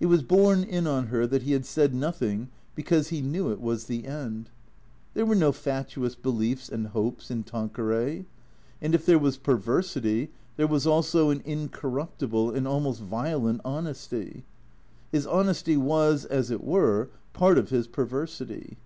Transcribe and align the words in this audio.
It 0.00 0.06
was 0.06 0.24
borne 0.24 0.64
in 0.64 0.88
on 0.88 1.06
her 1.06 1.24
that 1.24 1.44
he 1.44 1.52
had 1.52 1.64
said 1.64 1.94
nothing 1.94 2.48
because 2.74 3.10
he 3.10 3.20
knew 3.22 3.52
it 3.52 3.60
was 3.60 3.84
the 3.84 4.08
end. 4.08 4.50
There 5.14 5.24
were 5.24 5.36
no 5.36 5.52
fatuous 5.52 6.16
beliefs 6.16 6.68
and 6.68 6.88
hopes 6.88 7.30
in 7.30 7.44
Tanqueray. 7.44 8.24
And 8.80 8.92
if 8.92 9.06
there 9.06 9.20
was 9.20 9.36
perversity, 9.38 10.32
there 10.56 10.66
was 10.66 10.84
also 10.84 11.30
an 11.30 11.42
incorruptible, 11.44 12.50
an 12.50 12.66
almost 12.66 13.02
violent 13.02 13.60
honesty. 13.64 14.42
His 15.12 15.28
honesty 15.28 15.76
was, 15.76 16.24
as 16.24 16.50
it 16.50 16.64
were, 16.64 17.10
part 17.32 17.56
of 17.56 17.70
his 17.70 17.86
perversity. 17.86 18.78